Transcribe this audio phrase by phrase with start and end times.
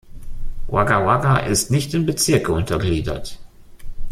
[0.67, 3.37] Wagga Wagga ist nicht in Bezirke untergliedert.